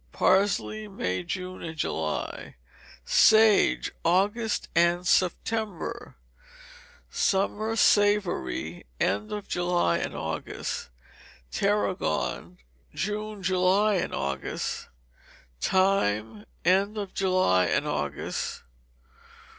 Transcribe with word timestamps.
Parsley, 0.11 0.87
May, 0.87 1.21
June, 1.21 1.61
and 1.61 1.77
July. 1.77 2.55
Sage, 3.05 3.91
August 4.03 4.67
and 4.73 5.05
September. 5.05 6.15
Summer 7.11 7.75
Savoury, 7.75 8.87
end 8.99 9.31
of 9.31 9.47
July 9.47 9.99
and 9.99 10.15
August. 10.15 10.89
Tarragon, 11.51 12.57
June, 12.95 13.43
July, 13.43 13.93
and 13.97 14.11
August. 14.11 14.87
Thyme, 15.59 16.45
end 16.65 16.97
of 16.97 17.13
July 17.13 17.65
and 17.67 17.85
August. 17.85 18.63